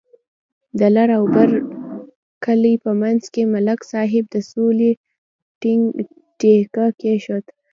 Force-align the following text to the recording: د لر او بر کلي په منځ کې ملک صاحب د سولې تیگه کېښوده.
د 0.79 0.81
لر 0.95 1.09
او 1.17 1.23
بر 1.33 1.49
کلي 2.45 2.73
په 2.83 2.91
منځ 3.01 3.21
کې 3.33 3.51
ملک 3.53 3.79
صاحب 3.91 4.25
د 4.33 4.35
سولې 4.51 4.91
تیگه 6.41 6.85
کېښوده. 6.99 7.51